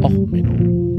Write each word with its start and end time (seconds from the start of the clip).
Och, 0.00 0.10
Menno. 0.10 0.96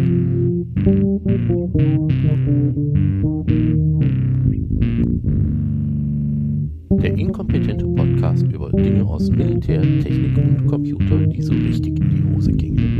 Der 7.02 7.18
inkompetente 7.18 7.86
Podcast 7.88 8.44
über 8.44 8.72
Dinge 8.72 9.04
aus 9.06 9.30
Militär, 9.30 9.82
Technik 9.82 10.38
und 10.38 10.68
Computer, 10.68 11.18
die 11.26 11.42
so 11.42 11.54
richtig 11.54 12.00
in 12.00 12.10
die 12.10 12.36
Hose 12.36 12.52
gingen. 12.52 12.94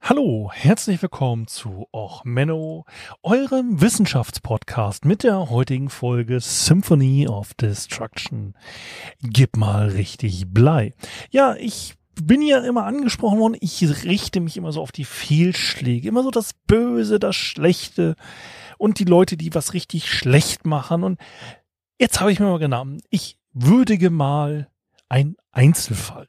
Hallo, 0.00 0.50
herzlich 0.52 1.02
willkommen 1.02 1.48
zu 1.48 1.88
Och 1.92 2.24
Menno, 2.24 2.84
eurem 3.22 3.80
Wissenschaftspodcast 3.80 5.04
mit 5.04 5.24
der 5.24 5.50
heutigen 5.50 5.88
Folge 5.88 6.38
Symphony 6.38 7.26
of 7.26 7.54
Destruction. 7.54 8.54
Gib 9.20 9.56
mal 9.56 9.88
richtig 9.88 10.44
Blei. 10.52 10.94
Ja, 11.30 11.56
ich 11.56 11.96
bin 12.14 12.42
ja 12.42 12.58
immer 12.60 12.84
angesprochen 12.84 13.38
worden, 13.38 13.56
ich 13.60 13.82
richte 14.04 14.40
mich 14.40 14.56
immer 14.56 14.72
so 14.72 14.80
auf 14.82 14.92
die 14.92 15.04
Fehlschläge, 15.04 16.08
immer 16.08 16.22
so 16.22 16.30
das 16.30 16.52
Böse, 16.66 17.18
das 17.18 17.36
Schlechte 17.36 18.16
und 18.78 18.98
die 18.98 19.04
Leute, 19.04 19.36
die 19.36 19.54
was 19.54 19.74
richtig 19.74 20.10
schlecht 20.10 20.66
machen. 20.66 21.04
Und 21.04 21.20
jetzt 21.98 22.20
habe 22.20 22.32
ich 22.32 22.40
mir 22.40 22.46
mal 22.46 22.58
genommen, 22.58 23.00
ich 23.10 23.38
würdige 23.52 24.10
mal 24.10 24.68
ein 25.08 25.36
Einzelfall, 25.50 26.28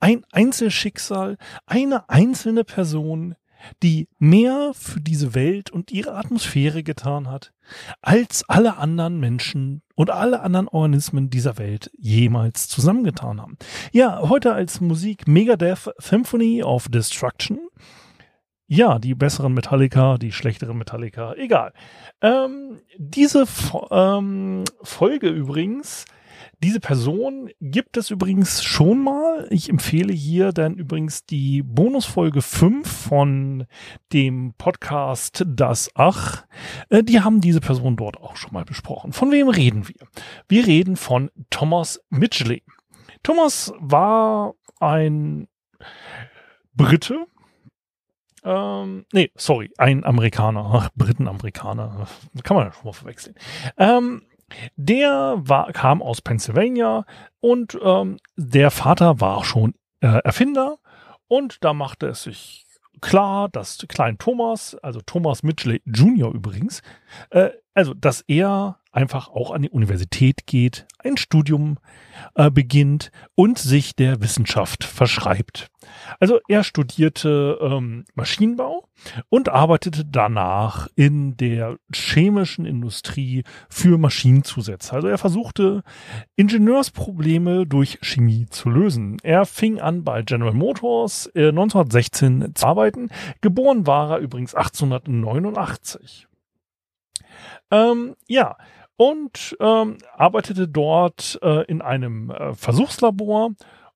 ein 0.00 0.24
Einzelschicksal, 0.30 1.36
eine 1.66 2.08
einzelne 2.08 2.64
Person, 2.64 3.34
die 3.82 4.08
mehr 4.18 4.72
für 4.74 5.00
diese 5.00 5.34
Welt 5.34 5.70
und 5.70 5.90
ihre 5.90 6.14
Atmosphäre 6.14 6.82
getan 6.82 7.28
hat, 7.28 7.52
als 8.00 8.48
alle 8.48 8.76
anderen 8.76 9.18
Menschen 9.18 9.82
und 9.98 10.10
alle 10.10 10.42
anderen 10.42 10.68
Organismen 10.68 11.28
dieser 11.28 11.58
Welt 11.58 11.90
jemals 11.98 12.68
zusammengetan 12.68 13.42
haben. 13.42 13.58
Ja, 13.90 14.20
heute 14.28 14.52
als 14.52 14.80
Musik 14.80 15.26
Megadeth 15.26 15.90
Symphony 15.98 16.62
of 16.62 16.86
Destruction. 16.88 17.58
Ja, 18.68 19.00
die 19.00 19.16
besseren 19.16 19.54
Metallica, 19.54 20.16
die 20.16 20.30
schlechteren 20.30 20.78
Metallica, 20.78 21.34
egal. 21.34 21.72
Ähm, 22.22 22.78
diese 22.96 23.44
ähm, 23.90 24.62
Folge 24.84 25.30
übrigens 25.30 26.04
diese 26.60 26.80
Person 26.80 27.50
gibt 27.60 27.96
es 27.96 28.10
übrigens 28.10 28.64
schon 28.64 29.04
mal. 29.04 29.46
Ich 29.50 29.68
empfehle 29.68 30.12
hier 30.12 30.52
dann 30.52 30.74
übrigens 30.74 31.24
die 31.24 31.62
Bonusfolge 31.62 32.42
5 32.42 32.86
von 32.90 33.66
dem 34.12 34.54
Podcast 34.58 35.44
Das 35.46 35.90
Ach. 35.94 36.46
Äh, 36.88 37.04
die 37.04 37.20
haben 37.20 37.40
diese 37.40 37.60
Person 37.60 37.96
dort 37.96 38.16
auch 38.18 38.36
schon 38.36 38.52
mal 38.52 38.64
besprochen. 38.64 39.12
Von 39.12 39.30
wem 39.30 39.48
reden 39.48 39.86
wir? 39.86 40.08
Wir 40.48 40.66
reden 40.66 40.96
von 40.96 41.30
Thomas 41.50 42.00
Midgley. 42.10 42.64
Thomas 43.22 43.72
war 43.78 44.54
ein 44.80 45.46
Brite, 46.74 47.26
ähm, 48.44 49.04
nee, 49.12 49.30
sorry, 49.36 49.70
ein 49.78 50.04
Amerikaner. 50.04 50.70
Ach, 50.72 50.90
Briten, 50.94 51.28
Amerikaner. 51.28 52.06
Kann 52.44 52.56
man 52.56 52.66
ja 52.66 52.72
schon 52.72 52.84
mal 52.84 52.92
verwechseln. 52.92 53.34
Ähm, 53.76 54.22
der 54.76 55.36
war, 55.38 55.72
kam 55.72 56.02
aus 56.02 56.20
Pennsylvania 56.22 57.04
und 57.40 57.78
ähm, 57.82 58.18
der 58.36 58.70
Vater 58.70 59.20
war 59.20 59.44
schon 59.44 59.74
äh, 60.00 60.20
Erfinder 60.24 60.78
und 61.26 61.64
da 61.64 61.72
machte 61.72 62.08
es 62.08 62.24
sich 62.24 62.66
klar, 63.00 63.48
dass 63.48 63.78
Klein 63.88 64.18
Thomas, 64.18 64.74
also 64.76 65.00
Thomas 65.00 65.42
Mitchell 65.42 65.80
Jr. 65.84 66.32
übrigens, 66.32 66.82
äh, 67.30 67.50
also 67.78 67.94
dass 67.94 68.22
er 68.22 68.80
einfach 68.90 69.28
auch 69.28 69.52
an 69.52 69.62
die 69.62 69.70
Universität 69.70 70.48
geht, 70.48 70.88
ein 70.98 71.16
Studium 71.16 71.78
äh, 72.34 72.50
beginnt 72.50 73.12
und 73.36 73.56
sich 73.56 73.94
der 73.94 74.20
Wissenschaft 74.20 74.82
verschreibt. 74.82 75.68
Also 76.18 76.40
er 76.48 76.64
studierte 76.64 77.56
ähm, 77.62 78.04
Maschinenbau 78.16 78.88
und 79.28 79.48
arbeitete 79.48 80.04
danach 80.04 80.88
in 80.96 81.36
der 81.36 81.76
chemischen 81.94 82.64
Industrie 82.64 83.44
für 83.68 83.96
Maschinenzusätze. 83.96 84.92
Also 84.92 85.06
er 85.06 85.18
versuchte 85.18 85.84
Ingenieursprobleme 86.34 87.64
durch 87.64 88.00
Chemie 88.02 88.46
zu 88.50 88.70
lösen. 88.70 89.18
Er 89.22 89.46
fing 89.46 89.78
an 89.78 90.02
bei 90.02 90.22
General 90.22 90.52
Motors 90.54 91.30
äh, 91.36 91.50
1916 91.50 92.56
zu 92.56 92.66
arbeiten. 92.66 93.10
Geboren 93.40 93.86
war 93.86 94.14
er 94.14 94.18
übrigens 94.18 94.56
1889. 94.56 96.27
Ähm, 97.70 98.16
ja, 98.26 98.56
und 98.96 99.56
ähm, 99.60 99.98
arbeitete 100.16 100.68
dort 100.68 101.38
äh, 101.42 101.64
in 101.66 101.80
einem 101.80 102.30
äh, 102.30 102.54
Versuchslabor. 102.54 103.52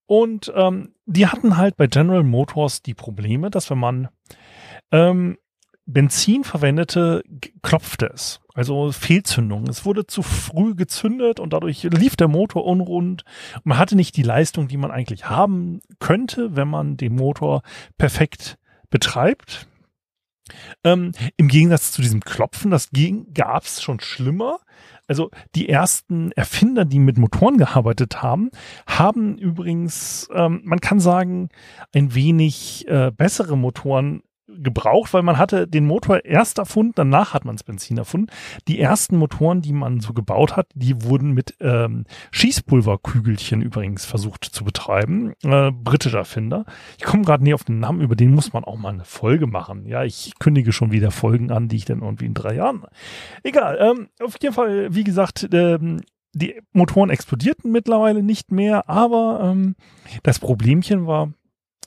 Und 0.06 0.52
ähm, 0.54 0.94
die 1.06 1.26
hatten 1.26 1.56
halt 1.56 1.76
bei 1.76 1.86
General 1.86 2.22
Motors 2.22 2.82
die 2.82 2.94
Probleme, 2.94 3.50
dass 3.50 3.70
wenn 3.70 3.78
man 3.78 4.08
ähm, 4.92 5.38
Benzin 5.86 6.44
verwendete, 6.44 7.24
klopfte 7.62 8.10
es. 8.12 8.40
Also 8.54 8.92
Fehlzündung. 8.92 9.66
Es 9.66 9.84
wurde 9.84 10.06
zu 10.06 10.22
früh 10.22 10.74
gezündet 10.74 11.40
und 11.40 11.52
dadurch 11.52 11.82
lief 11.82 12.14
der 12.16 12.28
Motor 12.28 12.64
unrund. 12.64 13.24
Man 13.64 13.78
hatte 13.78 13.96
nicht 13.96 14.16
die 14.16 14.22
Leistung, 14.22 14.68
die 14.68 14.76
man 14.76 14.90
eigentlich 14.90 15.28
haben 15.28 15.80
könnte, 15.98 16.54
wenn 16.54 16.68
man 16.68 16.96
den 16.96 17.16
Motor 17.16 17.62
perfekt 17.98 18.58
betreibt. 18.90 19.66
Ähm, 20.84 21.12
Im 21.36 21.48
Gegensatz 21.48 21.92
zu 21.92 22.02
diesem 22.02 22.20
Klopfen, 22.20 22.70
das 22.70 22.90
gab 23.34 23.64
es 23.64 23.82
schon 23.82 24.00
schlimmer. 24.00 24.58
Also 25.08 25.30
die 25.54 25.68
ersten 25.68 26.32
Erfinder, 26.32 26.84
die 26.84 26.98
mit 26.98 27.18
Motoren 27.18 27.58
gearbeitet 27.58 28.22
haben, 28.22 28.50
haben 28.86 29.36
übrigens, 29.36 30.28
ähm, 30.32 30.62
man 30.64 30.80
kann 30.80 31.00
sagen, 31.00 31.48
ein 31.94 32.14
wenig 32.14 32.86
äh, 32.88 33.10
bessere 33.10 33.56
Motoren 33.56 34.22
gebraucht, 34.62 35.12
weil 35.12 35.22
man 35.22 35.38
hatte 35.38 35.66
den 35.66 35.86
Motor 35.86 36.24
erst 36.24 36.58
erfunden, 36.58 36.92
danach 36.94 37.34
hat 37.34 37.44
man 37.44 37.56
das 37.56 37.64
Benzin 37.64 37.98
erfunden. 37.98 38.28
Die 38.68 38.80
ersten 38.80 39.16
Motoren, 39.16 39.62
die 39.62 39.72
man 39.72 40.00
so 40.00 40.12
gebaut 40.12 40.56
hat, 40.56 40.68
die 40.74 41.02
wurden 41.04 41.32
mit 41.32 41.56
ähm, 41.60 42.04
Schießpulverkügelchen 42.30 43.62
übrigens 43.62 44.04
versucht 44.04 44.44
zu 44.44 44.64
betreiben. 44.64 45.34
Äh, 45.42 45.70
britischer 45.72 46.18
Erfinder. 46.18 46.64
Ich 46.98 47.04
komme 47.04 47.24
gerade 47.24 47.44
nie 47.44 47.54
auf 47.54 47.64
den 47.64 47.80
Namen, 47.80 48.00
über 48.00 48.16
den 48.16 48.32
muss 48.34 48.52
man 48.52 48.64
auch 48.64 48.76
mal 48.76 48.92
eine 48.92 49.04
Folge 49.04 49.46
machen. 49.46 49.86
Ja, 49.86 50.04
ich 50.04 50.32
kündige 50.38 50.72
schon 50.72 50.92
wieder 50.92 51.10
Folgen 51.10 51.50
an, 51.50 51.68
die 51.68 51.76
ich 51.76 51.84
dann 51.84 52.02
irgendwie 52.02 52.26
in 52.26 52.34
drei 52.34 52.54
Jahren. 52.54 52.84
Egal, 53.42 53.78
ähm, 53.80 54.08
auf 54.20 54.36
jeden 54.40 54.54
Fall, 54.54 54.94
wie 54.94 55.04
gesagt, 55.04 55.48
ähm, 55.52 56.00
die 56.34 56.60
Motoren 56.72 57.10
explodierten 57.10 57.70
mittlerweile 57.70 58.22
nicht 58.22 58.52
mehr, 58.52 58.88
aber 58.88 59.40
ähm, 59.42 59.76
das 60.22 60.38
Problemchen 60.38 61.06
war, 61.06 61.32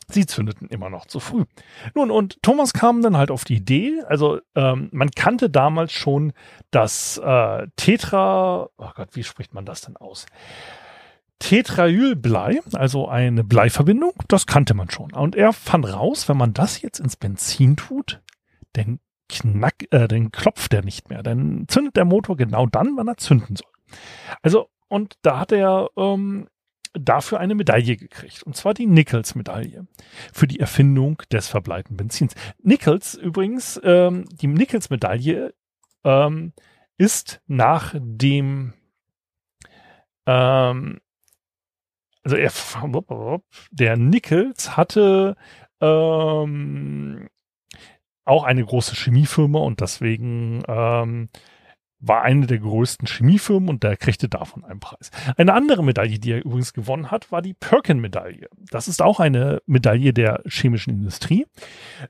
Sie 0.09 0.25
zündeten 0.25 0.67
immer 0.67 0.89
noch 0.89 1.05
zu 1.05 1.19
früh. 1.19 1.45
Nun, 1.95 2.11
und 2.11 2.41
Thomas 2.43 2.73
kam 2.73 3.01
dann 3.01 3.17
halt 3.17 3.31
auf 3.31 3.43
die 3.43 3.55
Idee, 3.55 4.01
also 4.07 4.39
ähm, 4.55 4.89
man 4.91 5.09
kannte 5.11 5.49
damals 5.49 5.91
schon 5.91 6.33
das 6.71 7.17
äh, 7.17 7.67
Tetra, 7.75 8.69
oh 8.77 8.89
Gott, 8.95 9.09
wie 9.13 9.23
spricht 9.23 9.53
man 9.53 9.65
das 9.65 9.81
denn 9.81 9.97
aus? 9.97 10.25
Tetraylblei, 11.39 12.61
also 12.73 13.07
eine 13.07 13.43
Bleiverbindung, 13.43 14.13
das 14.27 14.45
kannte 14.45 14.73
man 14.73 14.89
schon. 14.89 15.11
Und 15.13 15.35
er 15.35 15.53
fand 15.53 15.91
raus, 15.91 16.29
wenn 16.29 16.37
man 16.37 16.53
das 16.53 16.81
jetzt 16.81 16.99
ins 16.99 17.17
Benzin 17.17 17.75
tut, 17.75 18.21
dann 18.73 18.99
knack, 19.27 19.85
äh, 19.91 20.07
dann 20.07 20.31
klopft 20.31 20.73
er 20.73 20.83
nicht 20.83 21.09
mehr. 21.09 21.23
Dann 21.23 21.65
zündet 21.67 21.97
der 21.97 22.05
Motor 22.05 22.37
genau 22.37 22.67
dann, 22.67 22.95
wann 22.95 23.07
er 23.07 23.17
zünden 23.17 23.55
soll. 23.55 23.71
Also, 24.41 24.69
und 24.87 25.17
da 25.23 25.39
hat 25.39 25.51
er 25.51 25.89
ähm, 25.97 26.47
dafür 26.99 27.39
eine 27.39 27.55
Medaille 27.55 27.97
gekriegt. 27.97 28.43
Und 28.43 28.55
zwar 28.55 28.73
die 28.73 28.87
Nichols-Medaille 28.87 29.87
für 30.33 30.47
die 30.47 30.59
Erfindung 30.59 31.21
des 31.31 31.47
verbleibenden 31.47 31.97
Benzins. 31.97 32.35
Nichols 32.61 33.15
übrigens, 33.15 33.79
ähm, 33.83 34.25
die 34.31 34.47
Nichols-Medaille 34.47 35.53
ähm, 36.03 36.53
ist 36.97 37.41
nach 37.47 37.93
dem 37.97 38.73
ähm, 40.25 40.99
also 42.23 42.37
er, 42.37 42.51
der 43.69 43.97
Nichols 43.97 44.75
hatte 44.75 45.35
ähm, 45.79 47.29
auch 48.25 48.43
eine 48.43 48.65
große 48.65 48.95
Chemiefirma 48.95 49.59
und 49.59 49.81
deswegen 49.81 50.63
ähm, 50.67 51.29
war 52.07 52.21
eine 52.21 52.47
der 52.47 52.59
größten 52.59 53.07
Chemiefirmen 53.07 53.69
und 53.69 53.83
der 53.83 53.97
kriegte 53.97 54.29
davon 54.29 54.63
einen 54.63 54.79
Preis. 54.79 55.11
Eine 55.37 55.53
andere 55.53 55.83
Medaille, 55.83 56.19
die 56.19 56.31
er 56.31 56.45
übrigens 56.45 56.73
gewonnen 56.73 57.11
hat, 57.11 57.31
war 57.31 57.41
die 57.41 57.53
Perkin-Medaille. 57.53 58.47
Das 58.71 58.87
ist 58.87 59.01
auch 59.01 59.19
eine 59.19 59.61
Medaille 59.65 60.13
der 60.13 60.41
chemischen 60.47 60.93
Industrie. 60.93 61.45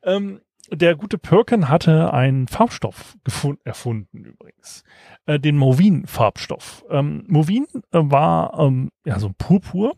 Ähm, 0.04 0.42
der 0.72 0.96
gute 0.96 1.18
Perkin 1.18 1.70
hatte 1.70 2.14
einen 2.14 2.48
Farbstoff 2.48 3.18
erfunden 3.64 4.26
übrigens, 4.26 4.84
äh, 5.26 5.40
den 5.40 5.58
Movin-Farbstoff. 5.58 6.86
Ähm, 6.90 7.24
Movin 7.28 7.68
äh, 7.92 8.00
war 8.02 8.60
ähm, 8.60 8.90
ja 9.06 9.20
so 9.20 9.28
ein 9.28 9.36
Purpur. 9.36 9.96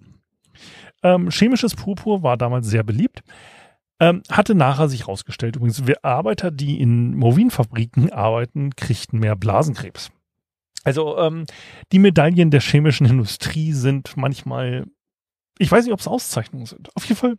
Ähm, 1.03 1.29
chemisches 1.29 1.75
Purpur 1.75 2.23
war 2.23 2.37
damals 2.37 2.67
sehr 2.67 2.83
beliebt. 2.83 3.23
Ähm, 3.99 4.21
hatte 4.29 4.53
nachher 4.53 4.89
sich 4.89 5.07
rausgestellt. 5.07 5.55
Übrigens, 5.55 5.87
wir 5.87 6.05
Arbeiter, 6.05 6.51
die 6.51 6.79
in 6.79 7.15
Movin-Fabriken 7.15 8.11
arbeiten, 8.11 8.75
kriegten 8.75 9.19
mehr 9.19 9.35
Blasenkrebs. 9.35 10.11
Also 10.83 11.17
ähm, 11.17 11.45
die 11.91 11.99
Medaillen 11.99 12.51
der 12.51 12.61
chemischen 12.61 13.07
Industrie 13.07 13.73
sind 13.73 14.15
manchmal, 14.15 14.85
ich 15.57 15.71
weiß 15.71 15.83
nicht, 15.85 15.93
ob 15.93 15.99
es 15.99 16.07
Auszeichnungen 16.07 16.67
sind. 16.67 16.95
Auf 16.95 17.05
jeden 17.05 17.17
Fall 17.17 17.37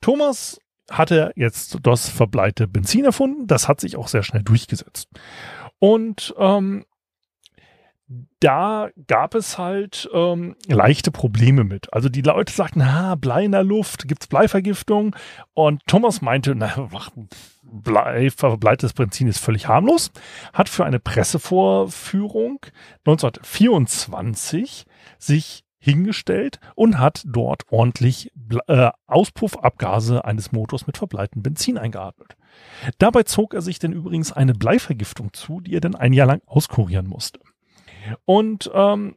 Thomas 0.00 0.58
hatte 0.90 1.32
jetzt 1.36 1.78
das 1.82 2.08
verbleite 2.08 2.68
Benzin 2.68 3.04
erfunden. 3.04 3.46
Das 3.46 3.68
hat 3.68 3.80
sich 3.80 3.96
auch 3.96 4.08
sehr 4.08 4.22
schnell 4.22 4.42
durchgesetzt. 4.42 5.08
Und 5.78 6.34
ähm, 6.38 6.84
da 8.40 8.90
gab 9.08 9.34
es 9.34 9.58
halt 9.58 10.08
ähm, 10.12 10.54
leichte 10.68 11.10
Probleme 11.10 11.64
mit. 11.64 11.92
Also 11.92 12.08
die 12.08 12.22
Leute 12.22 12.52
sagten, 12.52 12.86
ha, 12.86 13.16
Blei 13.16 13.44
in 13.44 13.52
der 13.52 13.64
Luft, 13.64 14.06
gibt's 14.06 14.28
Bleivergiftung? 14.28 15.16
Und 15.54 15.82
Thomas 15.86 16.22
meinte, 16.22 16.54
na, 16.54 16.88
Blei, 17.62 18.30
verbleites 18.30 18.92
Benzin 18.92 19.26
ist 19.26 19.40
völlig 19.40 19.66
harmlos, 19.66 20.12
hat 20.52 20.68
für 20.68 20.84
eine 20.84 21.00
Pressevorführung 21.00 22.60
1924 23.04 24.84
sich 25.18 25.64
hingestellt 25.78 26.60
und 26.74 26.98
hat 26.98 27.22
dort 27.26 27.62
ordentlich 27.70 28.32
äh, 28.68 28.90
Auspuffabgase 29.06 30.24
eines 30.24 30.52
Motors 30.52 30.86
mit 30.86 30.96
verbleitem 30.96 31.42
Benzin 31.42 31.76
eingeatmet. 31.76 32.36
Dabei 32.98 33.24
zog 33.24 33.54
er 33.54 33.62
sich 33.62 33.78
denn 33.78 33.92
übrigens 33.92 34.32
eine 34.32 34.54
Bleivergiftung 34.54 35.32
zu, 35.32 35.60
die 35.60 35.74
er 35.74 35.80
dann 35.80 35.94
ein 35.94 36.12
Jahr 36.12 36.26
lang 36.26 36.40
auskurieren 36.46 37.06
musste. 37.06 37.40
Und 38.24 38.70
ähm, 38.74 39.16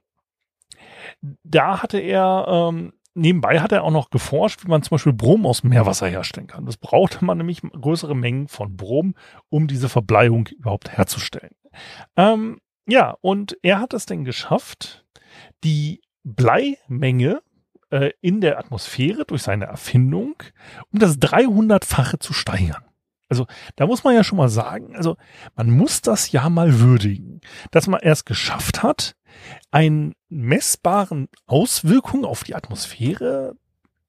da 1.43 1.81
hatte 1.81 1.99
er, 1.99 2.45
ähm, 2.47 2.93
nebenbei 3.13 3.59
hat 3.59 3.71
er 3.71 3.83
auch 3.83 3.91
noch 3.91 4.09
geforscht, 4.09 4.63
wie 4.63 4.69
man 4.69 4.83
zum 4.83 4.95
Beispiel 4.95 5.13
Brom 5.13 5.45
aus 5.45 5.63
Meerwasser 5.63 6.07
herstellen 6.07 6.47
kann. 6.47 6.65
Das 6.65 6.77
brauchte 6.77 7.23
man 7.23 7.37
nämlich 7.37 7.61
größere 7.61 8.15
Mengen 8.15 8.47
von 8.47 8.75
Brom, 8.75 9.15
um 9.49 9.67
diese 9.67 9.89
Verbleiung 9.89 10.47
überhaupt 10.47 10.89
herzustellen. 10.89 11.55
Ähm, 12.15 12.59
ja, 12.87 13.15
und 13.21 13.57
er 13.61 13.79
hat 13.79 13.93
es 13.93 14.05
denn 14.05 14.23
geschafft, 14.25 15.05
die 15.63 16.01
Bleimenge 16.23 17.41
äh, 17.91 18.11
in 18.21 18.41
der 18.41 18.59
Atmosphäre 18.59 19.25
durch 19.25 19.43
seine 19.43 19.65
Erfindung 19.65 20.35
um 20.91 20.99
das 20.99 21.17
300-fache 21.19 22.19
zu 22.19 22.33
steigern. 22.33 22.83
Also 23.29 23.45
da 23.75 23.85
muss 23.85 24.03
man 24.03 24.15
ja 24.15 24.23
schon 24.23 24.37
mal 24.37 24.49
sagen, 24.49 24.95
also 24.95 25.15
man 25.55 25.69
muss 25.69 26.01
das 26.01 26.31
ja 26.31 26.49
mal 26.49 26.79
würdigen, 26.79 27.41
dass 27.71 27.87
man 27.87 28.01
erst 28.01 28.25
geschafft 28.25 28.83
hat, 28.83 29.15
einen 29.71 30.15
messbaren 30.29 31.29
Auswirkungen 31.45 32.25
auf 32.25 32.43
die 32.43 32.55
Atmosphäre 32.55 33.55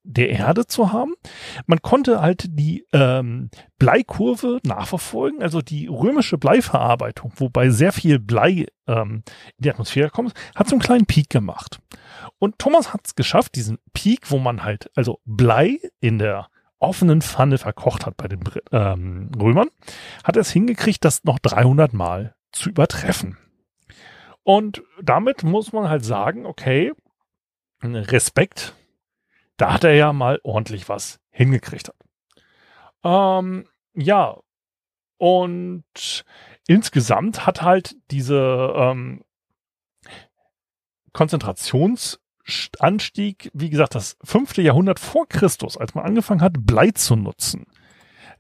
der 0.03 0.31
Erde 0.31 0.67
zu 0.67 0.93
haben. 0.93 1.15
Man 1.67 1.83
konnte 1.83 2.21
halt 2.21 2.47
die 2.49 2.87
ähm, 2.93 3.51
Bleikurve 3.79 4.61
nachverfolgen, 4.65 5.43
also 5.43 5.61
die 5.61 5.87
römische 5.87 6.39
Bleiverarbeitung, 6.39 7.33
wobei 7.37 7.71
sehr 7.71 7.93
viel 7.93 8.19
Blei 8.19 8.67
ähm, 8.87 9.23
in 9.59 9.63
die 9.65 9.71
Atmosphäre 9.71 10.11
kommt, 10.11 10.33
hat 10.55 10.69
so 10.69 10.75
einen 10.75 10.83
kleinen 10.83 11.07
Peak 11.07 11.29
gemacht. 11.29 11.79
Und 12.39 12.59
Thomas 12.59 12.95
hat 12.95 13.03
es 13.05 13.15
geschafft, 13.15 13.55
diesen 13.55 13.79
Peak, 13.93 14.31
wo 14.31 14.39
man 14.39 14.65
halt 14.65 14.91
also 14.95 15.21
Blei 15.25 15.79
in 16.01 16.19
der 16.19 16.49
offenen 16.81 17.23
Pfanne 17.23 17.59
verkocht 17.59 18.07
hat 18.07 18.17
bei 18.17 18.27
den 18.27 18.43
ähm, 18.73 19.31
Römern, 19.39 19.69
hat 20.25 20.37
es 20.37 20.51
hingekriegt, 20.51 21.05
das 21.05 21.25
noch 21.25 21.39
300 21.39 21.93
Mal 21.93 22.35
zu 22.53 22.71
übertreffen. 22.71 23.39
Und 24.43 24.83
damit 25.01 25.45
muss 25.45 25.73
man 25.73 25.89
halt 25.89 26.05
sagen, 26.05 26.47
okay, 26.47 26.93
Respekt, 27.83 28.75
da 29.57 29.75
hat 29.75 29.85
er 29.85 29.95
ja 29.95 30.13
mal 30.13 30.41
ordentlich 30.43 30.89
was 30.89 31.21
hingekriegt. 31.31 31.93
Ähm, 33.05 33.69
ja, 33.95 34.37
und 35.19 36.25
insgesamt 36.67 37.47
hat 37.47 37.63
halt 37.63 37.97
diese 38.11 38.73
ähm, 38.75 39.23
Konzentrations- 41.13 42.19
Anstieg, 42.79 43.51
wie 43.55 43.71
gesagt, 43.71 43.95
das 43.95 44.17
fünfte 44.23 44.63
Jahrhundert 44.63 44.99
vor 44.99 45.29
Christus, 45.29 45.77
als 45.77 45.95
man 45.95 46.05
angefangen 46.05 46.43
hat, 46.43 46.55
Blei 46.67 46.91
zu 46.91 47.17
nutzen. 47.17 47.67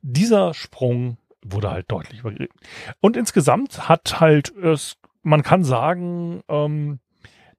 Dieser 0.03 0.55
Sprung 0.55 1.19
wurde 1.43 1.71
halt 1.71 1.91
deutlich 1.91 2.21
übergriffen. 2.21 2.59
Und 3.01 3.17
insgesamt 3.17 3.89
hat 3.89 4.21
halt 4.21 4.55
es, 4.57 4.97
man 5.23 5.43
kann 5.43 5.65
sagen, 5.65 6.43
ähm, 6.49 7.01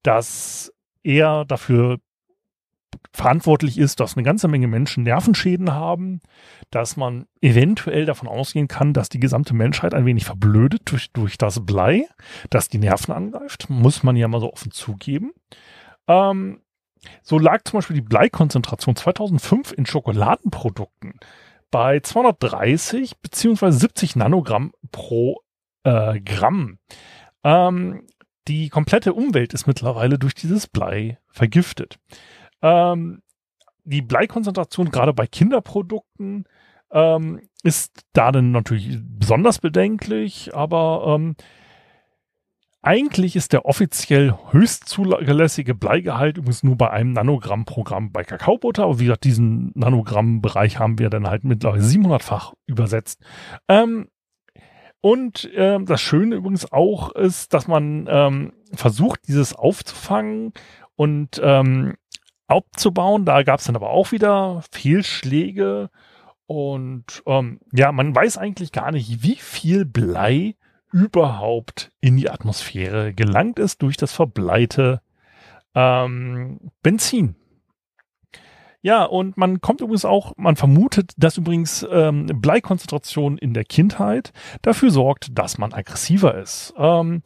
dass 0.03 0.71
er 1.03 1.45
dafür 1.45 1.99
verantwortlich 3.13 3.77
ist, 3.77 3.99
dass 3.99 4.15
eine 4.15 4.23
ganze 4.23 4.47
Menge 4.47 4.67
Menschen 4.67 5.03
Nervenschäden 5.03 5.73
haben, 5.73 6.21
dass 6.69 6.97
man 6.97 7.25
eventuell 7.41 8.05
davon 8.05 8.27
ausgehen 8.27 8.67
kann, 8.67 8.93
dass 8.93 9.09
die 9.09 9.19
gesamte 9.19 9.53
Menschheit 9.53 9.93
ein 9.93 10.05
wenig 10.05 10.25
verblödet 10.25 10.83
durch, 10.85 11.11
durch 11.11 11.37
das 11.37 11.65
Blei, 11.65 12.07
das 12.49 12.69
die 12.69 12.77
Nerven 12.77 13.13
angreift, 13.13 13.69
muss 13.69 14.03
man 14.03 14.15
ja 14.15 14.27
mal 14.27 14.41
so 14.41 14.51
offen 14.51 14.71
zugeben. 14.71 15.31
Ähm, 16.07 16.61
so 17.23 17.39
lag 17.39 17.63
zum 17.63 17.77
Beispiel 17.77 17.95
die 17.95 18.01
Bleikonzentration 18.01 18.95
2005 18.95 19.71
in 19.71 19.85
Schokoladenprodukten 19.85 21.19
bei 21.71 21.99
230 21.99 23.17
beziehungsweise 23.19 23.79
70 23.79 24.15
Nanogramm 24.15 24.73
pro 24.91 25.39
äh, 25.83 26.19
Gramm. 26.19 26.77
Ähm, 27.43 28.05
die 28.47 28.69
komplette 28.69 29.13
Umwelt 29.13 29.53
ist 29.53 29.67
mittlerweile 29.67 30.19
durch 30.19 30.35
dieses 30.35 30.67
Blei 30.67 31.19
vergiftet. 31.29 31.99
Ähm, 32.61 33.21
die 33.83 34.01
Bleikonzentration 34.01 34.91
gerade 34.91 35.13
bei 35.13 35.25
Kinderprodukten 35.27 36.45
ähm, 36.91 37.41
ist 37.63 38.03
da 38.13 38.31
dann 38.31 38.51
natürlich 38.51 38.99
besonders 39.01 39.59
bedenklich, 39.59 40.53
aber 40.53 41.15
ähm, 41.15 41.35
eigentlich 42.83 43.35
ist 43.35 43.53
der 43.53 43.65
offiziell 43.65 44.35
höchst 44.49 44.89
zulässige 44.89 45.75
Bleigehalt 45.75 46.37
übrigens 46.37 46.63
nur 46.63 46.77
bei 46.77 46.89
einem 46.89 47.13
Nanogramm-Programm 47.13 48.11
bei 48.11 48.23
Kakaobutter. 48.23 48.83
Aber 48.83 48.99
wie 48.99 49.05
gesagt, 49.05 49.23
diesen 49.23 49.71
Nanogramm-Bereich 49.75 50.79
haben 50.79 50.97
wir 50.97 51.09
dann 51.09 51.27
halt 51.27 51.43
mittlerweile 51.43 51.83
700-fach 51.83 52.53
übersetzt. 52.65 53.21
Ähm, 53.67 54.07
und 54.99 55.49
ähm, 55.55 55.85
das 55.85 56.01
Schöne 56.01 56.35
übrigens 56.35 56.71
auch 56.71 57.11
ist, 57.11 57.53
dass 57.53 57.67
man 57.67 58.07
ähm, 58.09 58.53
versucht, 58.73 59.27
dieses 59.27 59.53
aufzufangen 59.53 60.53
und 60.95 61.39
ähm, 61.43 61.95
abzubauen. 62.47 63.25
Da 63.25 63.43
gab 63.43 63.59
es 63.59 63.65
dann 63.65 63.75
aber 63.75 63.91
auch 63.91 64.11
wieder 64.11 64.63
Fehlschläge. 64.71 65.89
Und 66.47 67.23
ähm, 67.27 67.59
ja, 67.73 67.91
man 67.91 68.15
weiß 68.15 68.37
eigentlich 68.37 68.71
gar 68.71 68.91
nicht, 68.91 69.23
wie 69.23 69.35
viel 69.35 69.85
Blei 69.85 70.55
überhaupt 70.91 71.91
in 72.01 72.17
die 72.17 72.29
Atmosphäre 72.29 73.13
gelangt 73.13 73.59
ist 73.59 73.81
durch 73.81 73.97
das 73.97 74.11
verbleite 74.11 75.01
ähm, 75.75 76.71
Benzin. 76.83 77.35
Ja, 78.83 79.03
und 79.03 79.37
man 79.37 79.61
kommt 79.61 79.81
übrigens 79.81 80.05
auch, 80.05 80.33
man 80.37 80.55
vermutet, 80.55 81.13
dass 81.17 81.37
übrigens 81.37 81.85
ähm, 81.91 82.25
Bleikonzentration 82.25 83.37
in 83.37 83.53
der 83.53 83.63
Kindheit 83.63 84.33
dafür 84.63 84.89
sorgt, 84.89 85.37
dass 85.37 85.59
man 85.59 85.71
aggressiver 85.71 86.35
ist. 86.35 86.73
Ähm, 86.77 87.21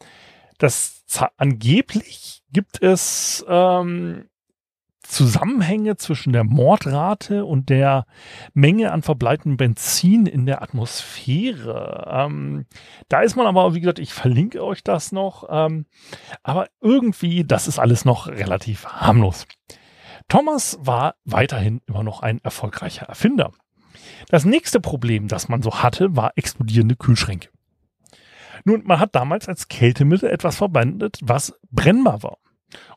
das 0.58 1.04
angeblich 1.38 2.42
gibt 2.52 2.82
es 2.82 3.44
ähm, 3.48 4.28
Zusammenhänge 5.08 5.96
zwischen 5.96 6.32
der 6.32 6.44
Mordrate 6.44 7.44
und 7.44 7.68
der 7.68 8.06
Menge 8.54 8.92
an 8.92 9.02
verbleibendem 9.02 9.56
Benzin 9.56 10.26
in 10.26 10.46
der 10.46 10.62
Atmosphäre. 10.62 12.08
Ähm, 12.10 12.66
da 13.08 13.20
ist 13.22 13.36
man 13.36 13.46
aber, 13.46 13.74
wie 13.74 13.80
gesagt, 13.80 13.98
ich 13.98 14.12
verlinke 14.12 14.64
euch 14.64 14.82
das 14.82 15.12
noch. 15.12 15.46
Ähm, 15.48 15.86
aber 16.42 16.66
irgendwie, 16.80 17.44
das 17.44 17.68
ist 17.68 17.78
alles 17.78 18.04
noch 18.04 18.28
relativ 18.28 18.86
harmlos. 18.86 19.46
Thomas 20.28 20.78
war 20.80 21.14
weiterhin 21.24 21.80
immer 21.86 22.02
noch 22.02 22.20
ein 22.20 22.40
erfolgreicher 22.42 23.06
Erfinder. 23.06 23.52
Das 24.28 24.44
nächste 24.44 24.80
Problem, 24.80 25.28
das 25.28 25.48
man 25.48 25.62
so 25.62 25.82
hatte, 25.82 26.16
war 26.16 26.32
explodierende 26.36 26.96
Kühlschränke. 26.96 27.48
Nun, 28.64 28.82
man 28.84 28.98
hat 28.98 29.14
damals 29.14 29.48
als 29.48 29.68
Kältemittel 29.68 30.28
etwas 30.28 30.56
verwendet, 30.56 31.18
was 31.22 31.54
brennbar 31.70 32.22
war. 32.24 32.38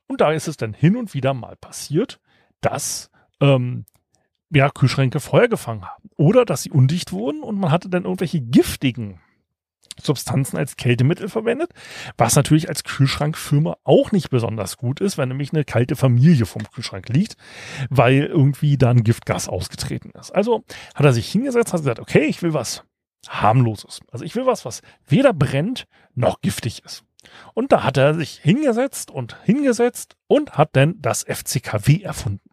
Und 0.09 0.21
da 0.21 0.31
ist 0.31 0.47
es 0.47 0.57
dann 0.57 0.73
hin 0.73 0.97
und 0.97 1.13
wieder 1.13 1.33
mal 1.33 1.55
passiert, 1.55 2.19
dass 2.61 3.11
ähm, 3.39 3.85
ja, 4.49 4.69
Kühlschränke 4.69 5.19
Feuer 5.19 5.47
gefangen 5.47 5.85
haben. 5.85 6.09
Oder 6.17 6.45
dass 6.45 6.63
sie 6.63 6.71
undicht 6.71 7.11
wurden 7.11 7.43
und 7.43 7.59
man 7.59 7.71
hatte 7.71 7.89
dann 7.89 8.03
irgendwelche 8.03 8.41
giftigen 8.41 9.21
Substanzen 10.01 10.57
als 10.57 10.77
Kältemittel 10.77 11.29
verwendet, 11.29 11.71
was 12.17 12.35
natürlich 12.35 12.69
als 12.69 12.83
Kühlschrankfirma 12.83 13.77
auch 13.83 14.11
nicht 14.11 14.29
besonders 14.29 14.77
gut 14.77 15.01
ist, 15.01 15.17
wenn 15.17 15.29
nämlich 15.29 15.53
eine 15.53 15.65
kalte 15.65 15.95
Familie 15.95 16.45
vom 16.45 16.63
Kühlschrank 16.63 17.09
liegt, 17.09 17.35
weil 17.89 18.23
irgendwie 18.23 18.77
da 18.77 18.91
ein 18.91 19.03
Giftgas 19.03 19.47
ausgetreten 19.49 20.11
ist. 20.17 20.31
Also 20.31 20.63
hat 20.95 21.05
er 21.05 21.13
sich 21.13 21.29
hingesetzt, 21.29 21.73
hat 21.73 21.81
gesagt, 21.81 21.99
okay, 21.99 22.23
ich 22.23 22.41
will 22.41 22.53
was 22.53 22.83
harmloses. 23.27 23.99
Also 24.11 24.23
ich 24.25 24.35
will 24.35 24.45
was, 24.45 24.65
was 24.65 24.81
weder 25.05 25.33
brennt 25.33 25.85
noch 26.15 26.41
giftig 26.41 26.83
ist. 26.85 27.03
Und 27.53 27.71
da 27.71 27.83
hat 27.83 27.97
er 27.97 28.13
sich 28.13 28.39
hingesetzt 28.41 29.11
und 29.11 29.37
hingesetzt 29.43 30.15
und 30.27 30.57
hat 30.57 30.69
dann 30.73 30.95
das 30.99 31.23
FCKW 31.23 32.01
erfunden. 32.01 32.49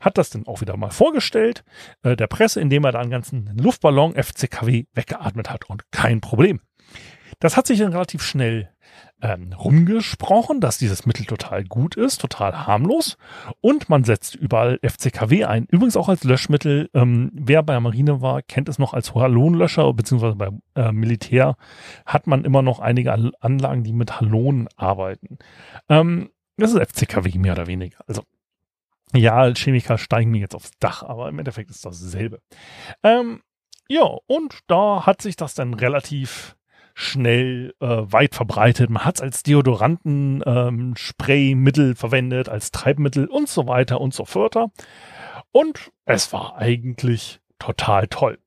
Hat 0.00 0.18
das 0.18 0.30
dann 0.30 0.46
auch 0.46 0.60
wieder 0.60 0.76
mal 0.76 0.90
vorgestellt, 0.90 1.64
äh, 2.02 2.16
der 2.16 2.26
Presse, 2.26 2.60
indem 2.60 2.84
er 2.84 2.92
da 2.92 3.00
einen 3.00 3.10
ganzen 3.10 3.56
Luftballon 3.56 4.14
FCKW 4.14 4.84
weggeatmet 4.92 5.50
hat 5.50 5.68
und 5.70 5.90
kein 5.90 6.20
Problem. 6.20 6.60
Das 7.38 7.56
hat 7.56 7.66
sich 7.66 7.78
dann 7.78 7.92
relativ 7.92 8.22
schnell 8.22 8.70
ähm, 9.22 9.52
rumgesprochen, 9.52 10.60
dass 10.60 10.78
dieses 10.78 11.06
Mittel 11.06 11.24
total 11.24 11.64
gut 11.64 11.96
ist, 11.96 12.20
total 12.20 12.66
harmlos 12.66 13.16
und 13.60 13.88
man 13.88 14.04
setzt 14.04 14.34
überall 14.34 14.78
FCKW 14.82 15.44
ein. 15.44 15.66
Übrigens 15.70 15.96
auch 15.96 16.08
als 16.08 16.24
Löschmittel. 16.24 16.90
Ähm, 16.92 17.30
wer 17.32 17.62
bei 17.62 17.72
der 17.72 17.80
Marine 17.80 18.20
war, 18.20 18.42
kennt 18.42 18.68
es 18.68 18.78
noch 18.78 18.94
als 18.94 19.14
Halonlöscher, 19.14 19.92
beziehungsweise 19.94 20.36
beim 20.36 20.62
äh, 20.74 20.92
Militär 20.92 21.56
hat 22.04 22.26
man 22.26 22.44
immer 22.44 22.62
noch 22.62 22.80
einige 22.80 23.12
Anlagen, 23.12 23.84
die 23.84 23.92
mit 23.92 24.20
Halonen 24.20 24.68
arbeiten. 24.76 25.38
Ähm, 25.88 26.30
das 26.56 26.72
ist 26.72 26.92
FCKW 26.92 27.38
mehr 27.38 27.52
oder 27.52 27.66
weniger. 27.66 27.98
Also 28.06 28.22
ja, 29.14 29.52
Chemiker 29.54 29.98
steigen 29.98 30.30
mir 30.30 30.40
jetzt 30.40 30.54
aufs 30.54 30.72
Dach, 30.78 31.02
aber 31.02 31.28
im 31.28 31.38
Endeffekt 31.38 31.70
ist 31.70 31.84
das 31.84 32.00
dasselbe. 32.00 32.40
Ähm, 33.02 33.40
ja, 33.88 34.04
und 34.26 34.58
da 34.66 35.06
hat 35.06 35.22
sich 35.22 35.36
das 35.36 35.54
dann 35.54 35.74
relativ 35.74 36.56
schnell 36.98 37.74
äh, 37.80 37.86
weit 37.86 38.34
verbreitet. 38.34 38.88
Man 38.88 39.04
hat 39.04 39.16
es 39.16 39.20
als 39.20 39.42
Deodoranten, 39.42 40.42
ähm, 40.46 40.94
Spraymittel 40.96 41.94
verwendet, 41.94 42.48
als 42.48 42.70
Treibmittel 42.70 43.26
und 43.26 43.50
so 43.50 43.68
weiter 43.68 44.00
und 44.00 44.14
so 44.14 44.24
fort. 44.24 44.56
Und 45.52 45.92
es 46.06 46.32
war 46.32 46.56
eigentlich 46.56 47.40
total 47.58 48.08
toll. 48.08 48.38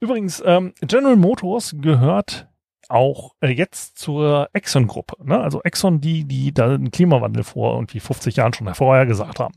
Übrigens, 0.00 0.42
ähm, 0.44 0.74
General 0.80 1.14
Motors 1.14 1.76
gehört 1.78 2.48
auch 2.88 3.34
äh, 3.40 3.48
jetzt 3.48 3.98
zur 3.98 4.48
Exxon-Gruppe. 4.52 5.24
Ne? 5.24 5.40
Also 5.40 5.62
Exxon, 5.62 6.00
die, 6.00 6.24
die 6.24 6.52
da 6.52 6.76
den 6.76 6.90
Klimawandel 6.90 7.44
vor 7.44 7.74
irgendwie 7.74 8.00
50 8.00 8.34
Jahren 8.34 8.52
schon 8.52 8.74
vorher 8.74 9.06
gesagt 9.06 9.38
haben. 9.38 9.54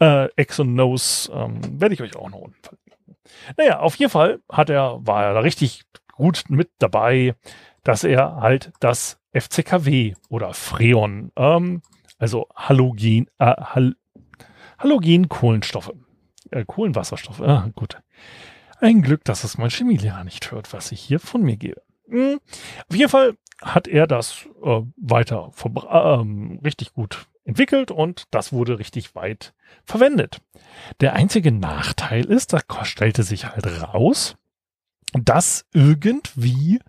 Äh, 0.00 0.28
Exxon 0.36 0.74
Knows 0.74 1.32
ähm, 1.34 1.60
werde 1.80 1.94
ich 1.94 2.02
euch 2.02 2.14
auch 2.14 2.28
noch 2.28 2.40
unten 2.40 2.60
verlinken. 2.62 3.16
Naja, 3.56 3.80
auf 3.80 3.94
jeden 3.96 4.10
Fall 4.10 4.40
hat 4.50 4.68
er, 4.68 4.98
war 5.00 5.24
er 5.24 5.32
da 5.32 5.40
richtig 5.40 5.84
gut 6.20 6.44
mit 6.48 6.70
dabei, 6.78 7.34
dass 7.84 8.04
er 8.04 8.36
halt 8.36 8.72
das 8.80 9.20
FCKW 9.32 10.14
oder 10.28 10.54
Freon, 10.54 11.32
ähm, 11.36 11.82
also 12.18 12.48
Halogen, 12.54 13.28
äh, 13.38 13.44
Hal 13.44 13.94
Halogenkohlenstoffe, 14.78 15.92
äh, 16.50 16.64
Kohlenwasserstoffe, 16.64 17.40
äh, 17.40 17.70
gut. 17.74 18.00
Ein 18.80 19.02
Glück, 19.02 19.24
dass 19.24 19.44
es 19.44 19.58
mein 19.58 19.68
Chemielehrer 19.68 20.24
nicht 20.24 20.50
hört, 20.50 20.72
was 20.72 20.90
ich 20.90 21.00
hier 21.00 21.20
von 21.20 21.42
mir 21.42 21.58
gebe. 21.58 21.82
Hm. 22.08 22.40
Auf 22.88 22.96
jeden 22.96 23.10
Fall 23.10 23.36
hat 23.62 23.88
er 23.88 24.06
das 24.06 24.46
äh, 24.62 24.80
weiter 24.96 25.52
ähm, 25.92 26.60
richtig 26.64 26.94
gut 26.94 27.26
entwickelt 27.44 27.90
und 27.90 28.24
das 28.30 28.52
wurde 28.52 28.78
richtig 28.78 29.14
weit 29.14 29.54
verwendet. 29.84 30.40
Der 31.00 31.12
einzige 31.14 31.52
Nachteil 31.52 32.24
ist, 32.24 32.52
da 32.52 32.60
stellte 32.84 33.22
sich 33.22 33.46
halt 33.46 33.66
raus, 33.66 34.36
dass 35.12 35.66
irgendwie 35.72 36.80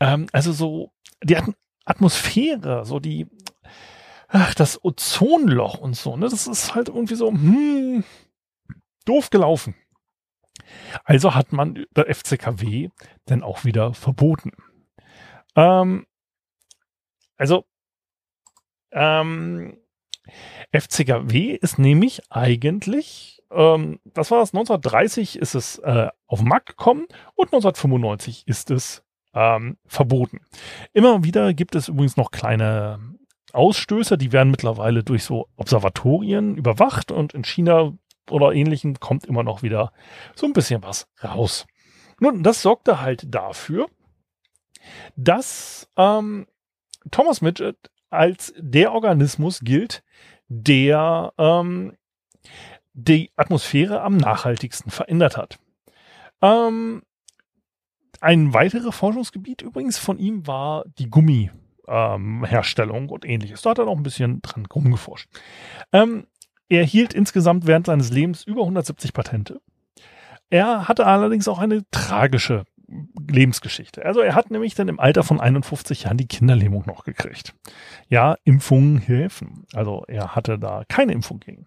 ähm, 0.00 0.26
also 0.32 0.52
so 0.52 0.92
die 1.22 1.36
Atmosphäre, 1.84 2.84
so 2.84 2.98
die, 3.00 3.26
ach, 4.28 4.54
das 4.54 4.82
Ozonloch 4.84 5.78
und 5.78 5.96
so, 5.96 6.16
ne, 6.16 6.28
das 6.28 6.46
ist 6.46 6.74
halt 6.74 6.88
irgendwie 6.88 7.14
so, 7.14 7.30
hm, 7.30 8.04
doof 9.04 9.30
gelaufen. 9.30 9.74
Also 11.04 11.34
hat 11.34 11.52
man 11.52 11.86
der 11.96 12.14
FCKW 12.14 12.88
dann 13.26 13.42
auch 13.42 13.64
wieder 13.64 13.94
verboten. 13.94 14.52
Ähm, 15.56 16.06
also, 17.36 17.64
ähm, 18.92 19.76
FCKW 20.72 21.50
ist 21.54 21.78
nämlich 21.78 22.22
eigentlich, 22.30 23.42
ähm, 23.50 24.00
das 24.04 24.30
war 24.30 24.42
es, 24.42 24.54
1930 24.54 25.38
ist 25.38 25.54
es 25.54 25.78
äh, 25.78 26.08
auf 26.26 26.38
den 26.38 26.48
Markt 26.48 26.68
gekommen 26.68 27.06
und 27.34 27.52
1995 27.52 28.46
ist 28.46 28.70
es 28.70 29.04
ähm, 29.34 29.76
verboten. 29.86 30.40
Immer 30.92 31.24
wieder 31.24 31.54
gibt 31.54 31.74
es 31.74 31.88
übrigens 31.88 32.16
noch 32.16 32.30
kleine 32.30 32.98
Ausstöße, 33.52 34.18
die 34.18 34.32
werden 34.32 34.50
mittlerweile 34.50 35.04
durch 35.04 35.24
so 35.24 35.48
Observatorien 35.56 36.56
überwacht 36.56 37.12
und 37.12 37.34
in 37.34 37.44
China 37.44 37.92
oder 38.30 38.52
ähnlichem 38.52 38.98
kommt 39.00 39.26
immer 39.26 39.42
noch 39.42 39.62
wieder 39.62 39.92
so 40.34 40.46
ein 40.46 40.52
bisschen 40.52 40.82
was 40.82 41.08
raus. 41.22 41.66
Nun, 42.20 42.42
das 42.42 42.62
sorgte 42.62 43.00
halt 43.00 43.32
dafür, 43.32 43.86
dass 45.16 45.88
ähm, 45.96 46.46
Thomas 47.10 47.40
Midget 47.40 47.90
als 48.10 48.54
der 48.56 48.92
Organismus 48.92 49.60
gilt, 49.60 50.02
der 50.48 51.32
ähm, 51.38 51.96
die 52.92 53.32
Atmosphäre 53.36 54.02
am 54.02 54.16
nachhaltigsten 54.16 54.90
verändert 54.90 55.36
hat. 55.36 55.58
Ähm, 56.40 57.02
ein 58.22 58.52
weiteres 58.52 58.94
Forschungsgebiet 58.94 59.62
übrigens 59.62 59.98
von 59.98 60.18
ihm 60.18 60.46
war 60.46 60.84
die 60.98 61.10
Gummiherstellung 61.10 63.04
ähm, 63.04 63.10
und 63.10 63.24
ähnliches. 63.24 63.62
Da 63.62 63.70
hat 63.70 63.78
er 63.78 63.86
noch 63.86 63.96
ein 63.96 64.02
bisschen 64.02 64.42
dran 64.42 64.66
rumgeforscht. 64.66 65.28
Ähm, 65.92 66.26
er 66.68 66.84
hielt 66.84 67.14
insgesamt 67.14 67.66
während 67.66 67.86
seines 67.86 68.10
Lebens 68.10 68.44
über 68.44 68.62
170 68.62 69.12
Patente. 69.12 69.60
Er 70.50 70.88
hatte 70.88 71.06
allerdings 71.06 71.48
auch 71.48 71.58
eine 71.58 71.82
tragische 71.90 72.64
Lebensgeschichte. 73.30 74.04
Also 74.04 74.20
er 74.20 74.34
hat 74.34 74.50
nämlich 74.50 74.74
dann 74.74 74.88
im 74.88 75.00
Alter 75.00 75.22
von 75.22 75.40
51 75.40 76.04
Jahren 76.04 76.16
die 76.16 76.28
Kinderlähmung 76.28 76.84
noch 76.86 77.04
gekriegt. 77.04 77.54
Ja, 78.08 78.36
Impfungen 78.44 78.98
helfen. 78.98 79.64
Also 79.72 80.04
er 80.06 80.34
hatte 80.34 80.58
da 80.58 80.84
keine 80.88 81.12
Impfung 81.12 81.40
gegen. 81.40 81.66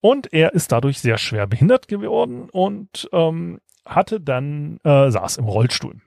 Und 0.00 0.32
er 0.32 0.54
ist 0.54 0.72
dadurch 0.72 1.00
sehr 1.00 1.18
schwer 1.18 1.46
behindert 1.46 1.88
geworden 1.88 2.48
und 2.50 3.08
ähm, 3.12 3.60
hatte 3.88 4.20
dann, 4.20 4.78
äh, 4.84 5.10
saß 5.10 5.38
im 5.38 5.46
Rollstuhl. 5.46 6.00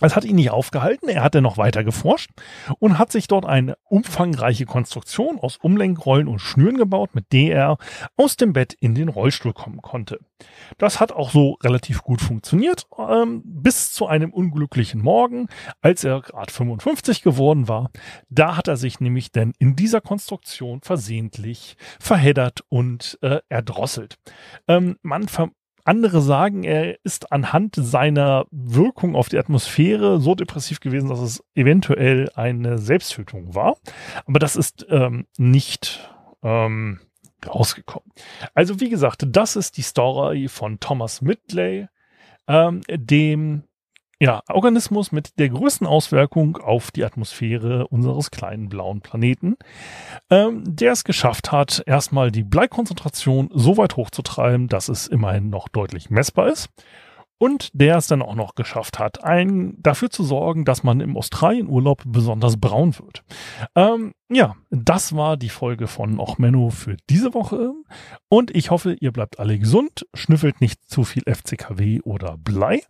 Es 0.00 0.16
hat 0.16 0.24
ihn 0.24 0.34
nicht 0.34 0.50
aufgehalten, 0.50 1.08
er 1.08 1.22
hatte 1.22 1.40
noch 1.40 1.56
weiter 1.56 1.84
geforscht 1.84 2.30
und 2.80 2.98
hat 2.98 3.12
sich 3.12 3.28
dort 3.28 3.46
eine 3.46 3.76
umfangreiche 3.84 4.66
Konstruktion 4.66 5.38
aus 5.38 5.56
Umlenkrollen 5.56 6.26
und 6.26 6.40
Schnüren 6.40 6.76
gebaut, 6.76 7.14
mit 7.14 7.32
der 7.32 7.54
er 7.54 7.78
aus 8.16 8.36
dem 8.36 8.52
Bett 8.52 8.74
in 8.80 8.96
den 8.96 9.08
Rollstuhl 9.08 9.52
kommen 9.52 9.82
konnte. 9.82 10.18
Das 10.78 10.98
hat 10.98 11.12
auch 11.12 11.30
so 11.30 11.52
relativ 11.62 12.02
gut 12.02 12.20
funktioniert, 12.20 12.88
ähm, 12.98 13.42
bis 13.44 13.92
zu 13.92 14.08
einem 14.08 14.32
unglücklichen 14.32 15.00
Morgen, 15.00 15.46
als 15.80 16.02
er 16.02 16.22
gerade 16.22 16.52
55 16.52 17.22
geworden 17.22 17.68
war. 17.68 17.92
Da 18.28 18.56
hat 18.56 18.66
er 18.66 18.76
sich 18.76 18.98
nämlich 18.98 19.30
denn 19.30 19.52
in 19.60 19.76
dieser 19.76 20.00
Konstruktion 20.00 20.80
versehentlich 20.82 21.76
verheddert 22.00 22.64
und 22.68 23.16
äh, 23.22 23.38
erdrosselt. 23.48 24.16
Ähm, 24.66 24.96
man 25.02 25.28
ver 25.28 25.50
andere 25.84 26.22
sagen, 26.22 26.64
er 26.64 26.98
ist 27.04 27.30
anhand 27.30 27.76
seiner 27.76 28.46
Wirkung 28.50 29.14
auf 29.14 29.28
die 29.28 29.38
Atmosphäre 29.38 30.20
so 30.20 30.34
depressiv 30.34 30.80
gewesen, 30.80 31.08
dass 31.08 31.20
es 31.20 31.44
eventuell 31.54 32.30
eine 32.34 32.78
Selbsttötung 32.78 33.54
war. 33.54 33.76
Aber 34.26 34.38
das 34.38 34.56
ist 34.56 34.86
ähm, 34.88 35.26
nicht 35.36 36.10
ähm, 36.42 37.00
rausgekommen. 37.46 38.10
Also 38.54 38.80
wie 38.80 38.88
gesagt, 38.88 39.24
das 39.28 39.56
ist 39.56 39.76
die 39.76 39.82
Story 39.82 40.48
von 40.48 40.80
Thomas 40.80 41.20
Midley, 41.20 41.88
ähm, 42.48 42.80
dem 42.88 43.64
ja, 44.20 44.42
Organismus 44.48 45.12
mit 45.12 45.38
der 45.38 45.48
größten 45.48 45.86
Auswirkung 45.86 46.56
auf 46.56 46.90
die 46.90 47.04
Atmosphäre 47.04 47.88
unseres 47.88 48.30
kleinen 48.30 48.68
blauen 48.68 49.00
Planeten, 49.00 49.56
ähm, 50.30 50.62
der 50.66 50.92
es 50.92 51.04
geschafft 51.04 51.52
hat, 51.52 51.82
erstmal 51.86 52.30
die 52.30 52.44
Bleikonzentration 52.44 53.50
so 53.52 53.76
weit 53.76 53.96
hochzutreiben, 53.96 54.68
dass 54.68 54.88
es 54.88 55.06
immerhin 55.06 55.50
noch 55.50 55.68
deutlich 55.68 56.10
messbar 56.10 56.48
ist 56.48 56.70
und 57.38 57.70
der 57.72 57.96
es 57.96 58.06
dann 58.06 58.22
auch 58.22 58.34
noch 58.34 58.54
geschafft 58.54 58.98
hat, 58.98 59.24
ein, 59.24 59.76
dafür 59.78 60.10
zu 60.10 60.24
sorgen, 60.24 60.64
dass 60.64 60.82
man 60.82 61.00
im 61.00 61.16
Australienurlaub 61.16 62.02
besonders 62.06 62.58
braun 62.58 62.96
wird. 62.98 63.22
Ähm, 63.74 64.12
ja, 64.30 64.54
das 64.70 65.14
war 65.14 65.36
die 65.36 65.48
Folge 65.48 65.86
von 65.86 66.18
Och 66.18 66.38
Menno 66.38 66.70
für 66.70 66.96
diese 67.10 67.34
Woche 67.34 67.72
und 68.28 68.54
ich 68.56 68.70
hoffe, 68.70 68.96
ihr 68.98 69.12
bleibt 69.12 69.38
alle 69.38 69.58
gesund, 69.58 70.06
schnüffelt 70.14 70.60
nicht 70.60 70.82
zu 70.88 71.04
viel 71.04 71.22
FCKW 71.26 72.00
oder 72.02 72.36
Blei 72.38 72.82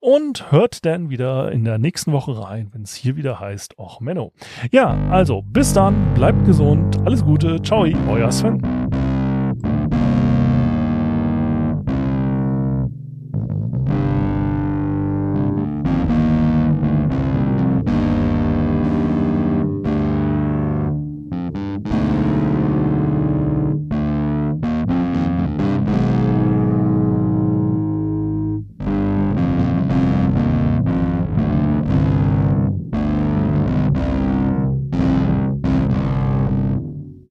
und 0.00 0.50
hört 0.50 0.84
dann 0.86 1.10
wieder 1.10 1.52
in 1.52 1.64
der 1.64 1.78
nächsten 1.78 2.12
Woche 2.12 2.42
rein, 2.42 2.70
wenn 2.72 2.82
es 2.82 2.94
hier 2.94 3.16
wieder 3.16 3.38
heißt 3.38 3.78
Och 3.78 4.00
Menno. 4.00 4.32
Ja, 4.72 5.08
also 5.10 5.42
bis 5.42 5.72
dann, 5.72 6.14
bleibt 6.14 6.44
gesund, 6.46 6.98
alles 7.04 7.24
Gute, 7.24 7.60
ciao, 7.62 7.86
euer 8.08 8.32
Sven. 8.32 8.87